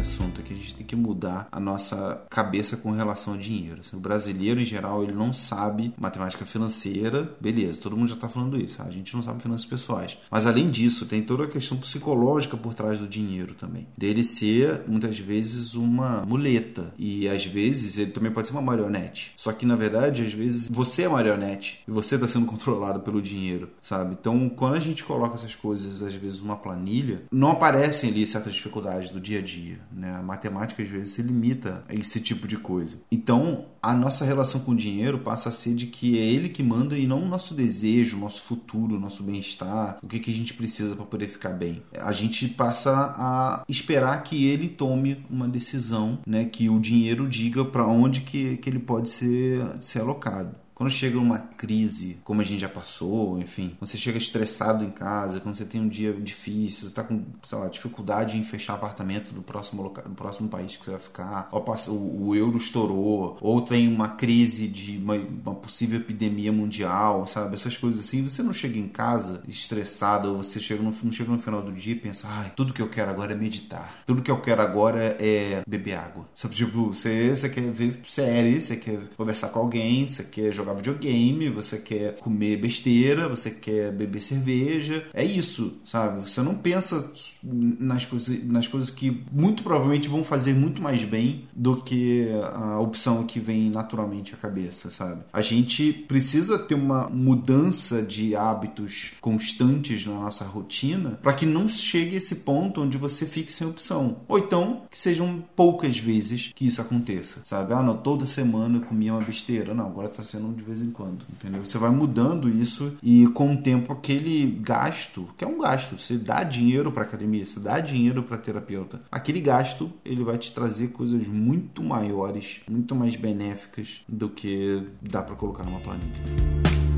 [0.00, 3.80] Assunto aqui, a gente tem que mudar a nossa cabeça com relação ao dinheiro.
[3.80, 8.28] Assim, o brasileiro, em geral, ele não sabe matemática financeira, beleza, todo mundo já está
[8.28, 10.18] falando isso, a gente não sabe finanças pessoais.
[10.30, 13.86] Mas além disso, tem toda a questão psicológica por trás do dinheiro também.
[13.96, 16.92] Dele ser, muitas vezes, uma muleta.
[16.98, 19.32] E às vezes ele também pode ser uma marionete.
[19.36, 23.20] Só que, na verdade, às vezes você é marionete e você está sendo controlado pelo
[23.20, 24.16] dinheiro, sabe?
[24.18, 28.54] Então, quando a gente coloca essas coisas, às vezes, numa planilha, não aparecem ali certas
[28.54, 29.80] dificuldades do dia a dia dia.
[29.92, 30.14] Né?
[30.14, 32.98] A matemática às vezes se limita a esse tipo de coisa.
[33.10, 36.62] Então, a nossa relação com o dinheiro passa a ser de que é ele que
[36.62, 40.30] manda e não o nosso desejo, o nosso futuro, o nosso bem-estar, o que, que
[40.30, 41.82] a gente precisa para poder ficar bem.
[41.98, 46.44] A gente passa a esperar que ele tome uma decisão, né?
[46.44, 50.54] que o dinheiro diga para onde que, que ele pode ser, ser alocado.
[50.80, 55.38] Quando chega uma crise, como a gente já passou, enfim, você chega estressado em casa,
[55.38, 59.34] quando você tem um dia difícil, você está com, sei lá, dificuldade em fechar apartamento
[59.34, 63.36] do próximo, local, do próximo país que você vai ficar, ou o, o euro estourou,
[63.42, 67.56] ou tem uma crise de uma, uma, possível epidemia mundial, sabe?
[67.56, 71.30] Essas coisas assim, você não chega em casa estressado, ou você chega no, não chega
[71.30, 74.22] no final do dia e pensa, ai, tudo que eu quero agora é meditar, tudo
[74.22, 76.26] que eu quero agora é beber água.
[76.34, 80.69] Sabe, tipo, você, você quer ver série, você quer conversar com alguém, você quer jogar
[80.70, 85.06] jogar videogame, você quer comer besteira, você quer beber cerveja.
[85.12, 86.28] É isso, sabe?
[86.28, 91.44] Você não pensa nas coisas, nas coisas que muito provavelmente vão fazer muito mais bem
[91.54, 95.22] do que a opção que vem naturalmente à cabeça, sabe?
[95.32, 101.68] A gente precisa ter uma mudança de hábitos constantes na nossa rotina para que não
[101.68, 104.20] chegue esse ponto onde você fique sem opção.
[104.28, 107.72] Ou então que sejam poucas vezes que isso aconteça, sabe?
[107.72, 109.74] Ah, não, toda semana eu comia uma besteira.
[109.74, 111.64] Não, agora tá sendo de vez em quando, entendeu?
[111.64, 116.16] Você vai mudando isso e com o tempo aquele gasto, que é um gasto, você
[116.16, 120.88] dá dinheiro para academia, você dá dinheiro para terapeuta, aquele gasto ele vai te trazer
[120.88, 126.89] coisas muito maiores, muito mais benéficas do que dá para colocar numa planilha.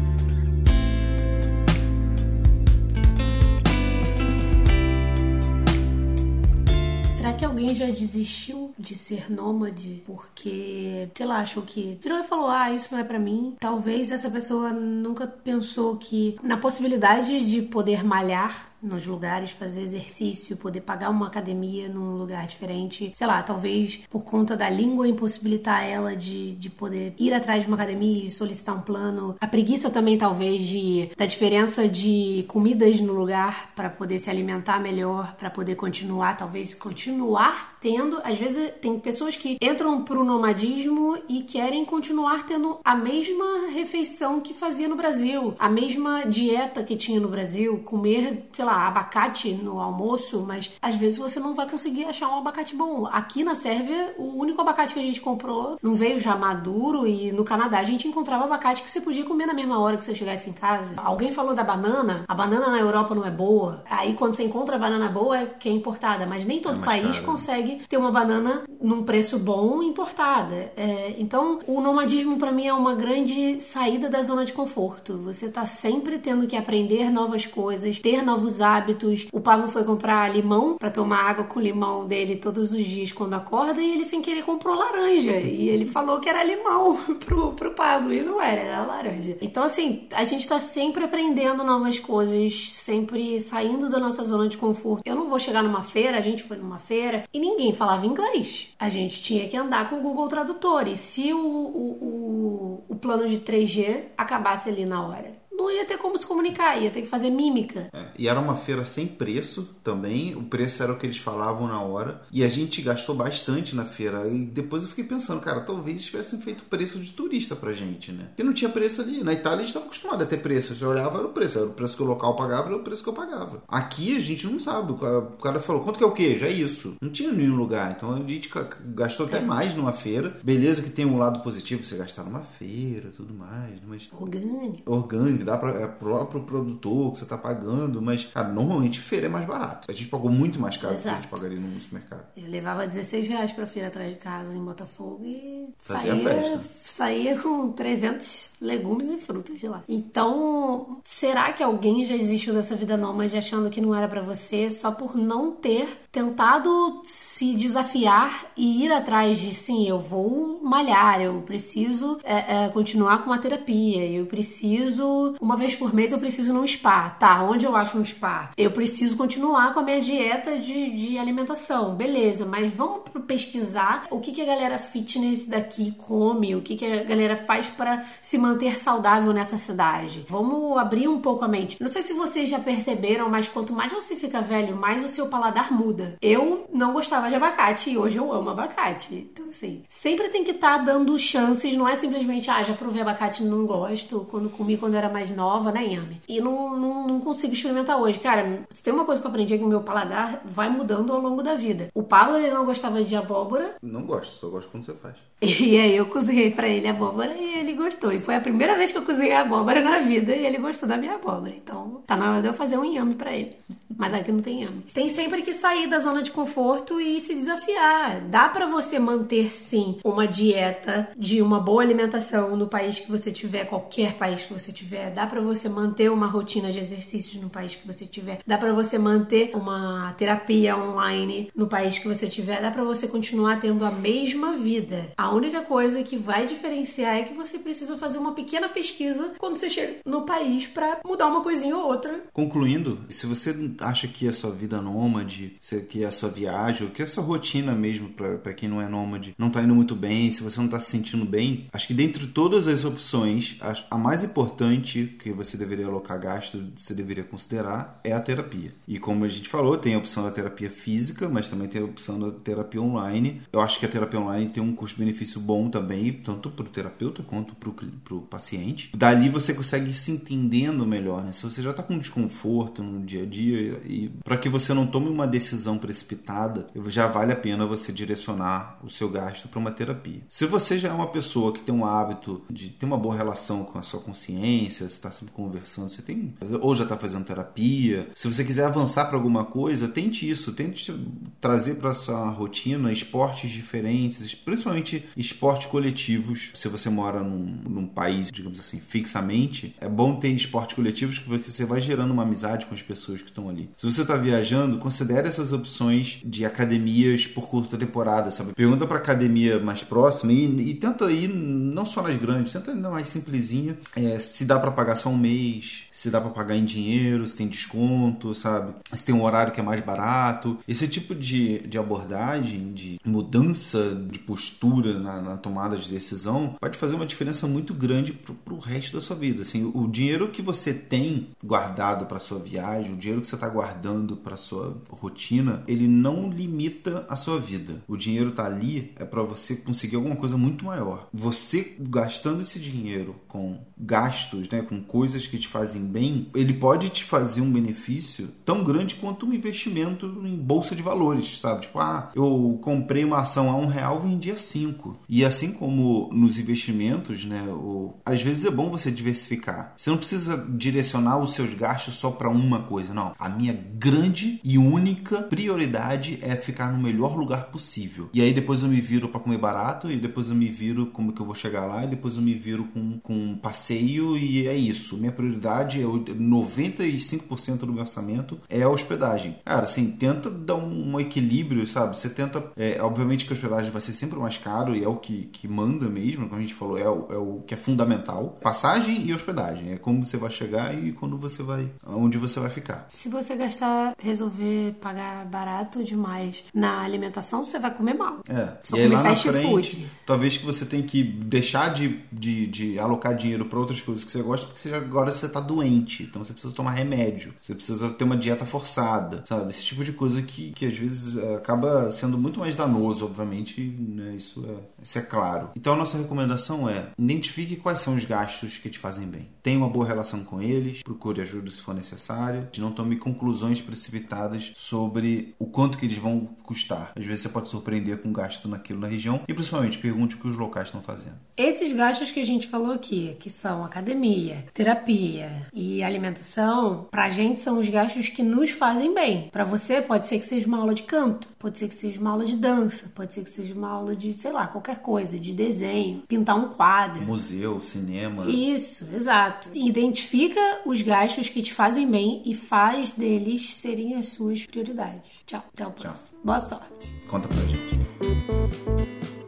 [7.63, 12.73] Alguém já desistiu de ser nômade porque, sei lá, achou que virou e falou: "Ah,
[12.73, 13.57] isso não é para mim"?
[13.61, 20.57] Talvez essa pessoa nunca pensou que na possibilidade de poder malhar nos lugares, fazer exercício,
[20.57, 23.13] poder pagar uma academia num lugar diferente.
[23.15, 27.69] Sei lá, talvez por conta da língua impossibilitar ela de, de poder ir atrás de
[27.69, 29.37] uma academia e solicitar um plano.
[29.41, 34.81] A preguiça também, talvez, de, da diferença de comidas no lugar para poder se alimentar
[34.81, 38.21] melhor, para poder continuar, talvez continuar tendo.
[38.23, 44.41] Às vezes, tem pessoas que entram pro nomadismo e querem continuar tendo a mesma refeição
[44.41, 49.53] que fazia no Brasil, a mesma dieta que tinha no Brasil, comer, sei lá, abacate
[49.53, 53.07] no almoço, mas às vezes você não vai conseguir achar um abacate bom.
[53.07, 57.33] Aqui na Sérvia, o único abacate que a gente comprou não veio já maduro e
[57.33, 60.15] no Canadá a gente encontrava abacate que você podia comer na mesma hora que você
[60.15, 60.95] chegasse em casa.
[60.99, 63.83] Alguém falou da banana, a banana na Europa não é boa.
[63.91, 66.85] Aí quando você encontra a banana boa é que é importada, mas nem todo é
[66.85, 67.27] país caro.
[67.27, 70.73] consegue ter uma banana num preço bom importada.
[70.77, 75.19] É, então o nomadismo para mim é uma grande saída da zona de conforto.
[75.19, 79.27] Você tá sempre tendo que aprender novas coisas, ter novos hábitos.
[79.33, 83.35] O Pablo foi comprar limão para tomar água com limão dele todos os dias quando
[83.35, 85.33] acorda e ele sem querer comprou laranja.
[85.33, 89.37] E ele falou que era limão pro, pro Pablo e não era, era laranja.
[89.41, 94.57] Então, assim, a gente tá sempre aprendendo novas coisas, sempre saindo da nossa zona de
[94.57, 95.03] conforto.
[95.05, 98.75] Eu não vou chegar numa feira, a gente foi numa feira e ninguém falava inglês.
[98.79, 100.89] A gente tinha que andar com o Google Tradutor.
[100.89, 105.42] E se o, o, o, o plano de 3G acabasse ali na hora?
[105.57, 107.89] Não ia ter como se comunicar, ia ter que fazer mímica.
[107.93, 111.67] É, e era uma feira sem preço também, o preço era o que eles falavam
[111.67, 114.27] na hora, e a gente gastou bastante na feira.
[114.29, 118.25] E depois eu fiquei pensando, cara, talvez tivessem feito preço de turista pra gente, né?
[118.29, 119.23] Porque não tinha preço ali.
[119.23, 120.75] Na Itália a gente estava acostumado a ter preço.
[120.75, 121.59] Você olhava, era o preço.
[121.59, 123.63] Era o preço que o local pagava, era o preço que eu pagava.
[123.69, 124.93] Aqui a gente não sabe.
[124.93, 124.97] O
[125.43, 126.45] cara falou, quanto que é o queijo?
[126.45, 126.97] É isso.
[127.01, 127.95] Não tinha nenhum lugar.
[127.97, 128.51] Então a gente
[128.95, 129.41] gastou até é.
[129.41, 130.37] mais numa feira.
[130.43, 133.79] Beleza que tem um lado positivo, você gastar numa feira tudo mais.
[133.87, 134.09] Mas...
[134.13, 134.83] Orgânico.
[134.91, 139.29] Orgânico, dá para é próprio produtor que você está pagando, mas cara, normalmente feira é
[139.29, 139.91] mais barato.
[139.91, 141.03] A gente pagou muito mais caro Exato.
[141.03, 142.27] do que a gente pagaria no supermercado.
[142.37, 146.61] Eu levava 16 reais para feira atrás de casa em Botafogo e Fazia saía, festa.
[146.85, 149.83] saía com 300 legumes e frutas de lá.
[149.89, 154.71] Então, será que alguém já desistiu dessa vida nômade achando que não era para você
[154.71, 161.21] só por não ter tentado se desafiar e ir atrás de sim, eu vou malhar,
[161.21, 166.19] eu preciso é, é, continuar com a terapia, eu preciso uma vez por mês eu
[166.19, 167.43] preciso num spa, tá?
[167.43, 168.51] Onde eu acho um spa?
[168.57, 172.45] Eu preciso continuar com a minha dieta de, de alimentação, beleza?
[172.45, 177.05] Mas vamos pesquisar o que, que a galera fitness daqui come, o que, que a
[177.05, 180.27] galera faz para se manter saudável nessa cidade.
[180.29, 181.77] Vamos abrir um pouco a mente.
[181.81, 185.29] Não sei se vocês já perceberam, mas quanto mais você fica velho, mais o seu
[185.29, 186.17] paladar muda.
[186.21, 189.15] Eu não gostava de abacate e hoje eu amo abacate.
[189.33, 193.03] Então, assim, sempre tem que estar tá dando chances, não é simplesmente, ah, já provei
[193.03, 196.21] abacate não gosto, quando comi quando era mais nova, né, Yami?
[196.29, 198.19] E não, não, não, consigo experimentar hoje.
[198.19, 201.13] Cara, se tem uma coisa que eu aprendi é que o meu paladar vai mudando
[201.13, 201.89] ao longo da vida.
[201.95, 203.77] O Pablo, ele não gostava de abóbora.
[203.83, 205.17] Não gosto, só gosto quando você faz.
[205.73, 208.13] E aí eu cozinhei para ele abóbora e ele gostou.
[208.13, 210.97] E foi a primeira vez que eu cozinhei abóbora na vida e ele gostou da
[210.97, 211.53] minha abóbora.
[211.55, 213.57] Então, tá na hora de eu fazer um yame para ele.
[213.97, 214.83] Mas aqui não tem yame.
[214.93, 218.21] Tem sempre que sair da zona de conforto e se desafiar.
[218.23, 223.31] Dá para você manter sim uma dieta de uma boa alimentação no país que você
[223.31, 227.51] tiver, qualquer país que você tiver dá para você manter uma rotina de exercícios no
[227.51, 232.27] país que você tiver, dá para você manter uma terapia online no país que você
[232.27, 235.13] tiver, dá para você continuar tendo a mesma vida.
[235.17, 239.57] A única coisa que vai diferenciar é que você precisa fazer uma pequena pesquisa quando
[239.57, 242.25] você chega no país para mudar uma coisinha ou outra.
[242.33, 245.57] Concluindo, se você acha que a sua vida nômade,
[245.89, 249.51] que a sua viagem, que a sua rotina mesmo, para quem não é nômade, não
[249.51, 252.67] tá indo muito bem, se você não tá se sentindo bem, acho que dentre todas
[252.67, 253.59] as opções,
[253.91, 258.73] a mais importante que você deveria alocar gasto, você deveria considerar, é a terapia.
[258.87, 261.85] E como a gente falou, tem a opção da terapia física, mas também tem a
[261.85, 263.43] opção da terapia online.
[263.53, 267.23] Eu acho que a terapia online tem um custo-benefício bom também, tanto para o terapeuta
[267.23, 268.91] quanto para o paciente.
[268.97, 271.33] Dali você consegue ir se entendendo melhor, né?
[271.33, 274.87] Se você já está com desconforto no dia a dia e para que você não
[274.87, 279.71] tome uma decisão precipitada, já vale a pena você direcionar o seu gasto para uma
[279.71, 280.23] terapia.
[280.29, 283.65] Se você já é uma pessoa que tem um hábito de ter uma boa relação
[283.65, 288.09] com a sua consciência, você está sempre conversando, você tem ou já está fazendo terapia.
[288.15, 290.95] Se você quiser avançar para alguma coisa, tente isso, tente
[291.41, 296.51] trazer para sua rotina esportes diferentes, principalmente esportes coletivos.
[296.55, 301.51] Se você mora num, num país, digamos assim, fixamente, é bom ter esportes coletivos porque
[301.51, 303.71] você vai gerando uma amizade com as pessoas que estão ali.
[303.77, 308.53] Se você está viajando, considere essas opções de academias por curta temporada, sabe?
[308.53, 312.77] Pergunta para academia mais próxima e, e, tenta ir não só nas grandes, tenta ir
[312.77, 313.77] na mais simplesinha.
[313.95, 317.37] É, se dá para pagar só um mês, se dá para pagar em dinheiro, se
[317.37, 318.75] tem desconto, sabe?
[318.93, 320.59] Se tem um horário que é mais barato.
[320.67, 326.77] Esse tipo de, de abordagem, de mudança de postura na, na tomada de decisão, pode
[326.77, 329.43] fazer uma diferença muito grande pro, pro resto da sua vida.
[329.43, 333.49] Assim, o dinheiro que você tem guardado para sua viagem, o dinheiro que você está
[333.49, 337.83] guardando para sua rotina, ele não limita a sua vida.
[337.87, 341.09] O dinheiro tá ali é para você conseguir alguma coisa muito maior.
[341.13, 346.89] Você gastando esse dinheiro com gastos, né, com coisas que te fazem bem, ele pode
[346.89, 351.63] te fazer um benefício tão grande quanto um investimento em bolsa de valores, sabe?
[351.63, 354.99] Tipo, ah, eu comprei uma ação a um real, vendi a cinco.
[355.09, 357.95] E assim como nos investimentos, né, o...
[358.05, 359.75] às vezes é bom você diversificar.
[359.77, 363.15] Você não precisa direcionar os seus gastos só para uma coisa, não.
[363.19, 368.09] A minha grande e única prioridade é ficar no melhor lugar possível.
[368.15, 371.13] E aí depois eu me viro para comer barato, e depois eu me viro como
[371.13, 374.49] que eu vou chegar lá, e depois eu me viro com, com um passeio, e
[374.53, 374.97] é isso.
[374.97, 379.37] Minha prioridade é 95% do meu orçamento é a hospedagem.
[379.45, 381.99] Cara, assim, tenta dar um equilíbrio, sabe?
[381.99, 382.45] Você tenta.
[382.57, 385.49] É, obviamente que a hospedagem vai ser sempre mais caro e é o que, que
[385.49, 388.39] manda mesmo, como a gente falou, é o, é o que é fundamental.
[388.43, 389.73] Passagem e hospedagem.
[389.73, 391.69] É como você vai chegar e quando você vai.
[391.87, 392.89] onde você vai ficar.
[392.95, 398.21] Se você gastar, resolver pagar barato demais na alimentação, você vai comer mal.
[398.29, 398.57] É.
[398.63, 399.87] Só e aí, comer lá na fast frente, food.
[400.07, 404.11] talvez que você tenha que deixar de, de, de alocar dinheiro para outras coisas que
[404.11, 406.05] você gosta, porque você, agora você tá doente.
[406.05, 407.35] Então você precisa tomar remédio.
[407.41, 409.51] Você precisa ter uma dieta forçada, sabe?
[409.51, 413.61] Esse tipo de coisa que, que às vezes é, acaba sendo muito mais danoso, obviamente,
[413.61, 414.15] né?
[414.17, 415.51] Isso é, isso é claro.
[415.57, 419.29] Então a nossa recomendação é identifique quais são os gastos que te fazem bem.
[419.43, 424.53] Tenha uma boa relação com eles, procure ajuda se for necessário, não tome conclusões precipitadas
[424.55, 426.93] sobre o quanto que eles vão custar.
[426.97, 430.29] Às vezes você pode surpreender com gasto naquilo na região e principalmente pergunte o que
[430.29, 431.17] os locais estão fazendo.
[431.37, 437.41] Esses gastos que a gente falou aqui, que são academia, terapia e alimentação, pra gente
[437.41, 439.29] são os gastos que nos fazem bem.
[439.31, 442.11] Pra você pode ser que seja uma aula de canto, pode ser que seja uma
[442.11, 445.35] aula de dança, pode ser que seja uma aula de, sei lá, qualquer coisa, de
[445.35, 447.03] desenho, pintar um quadro.
[447.03, 448.27] Museu, cinema.
[448.29, 449.49] Isso, exato.
[449.55, 455.11] Identifica os gastos que te fazem bem e faz deles serem as suas prioridades.
[455.27, 456.19] Tchau, até o próximo.
[456.25, 456.93] Boa sorte.
[457.09, 459.22] Conta pra